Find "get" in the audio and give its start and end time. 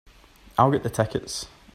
0.71-0.81